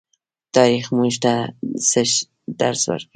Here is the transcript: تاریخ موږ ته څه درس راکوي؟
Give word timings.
تاریخ 0.55 0.85
موږ 0.97 1.13
ته 1.23 1.33
څه 1.89 2.01
درس 2.59 2.81
راکوي؟ 2.89 3.05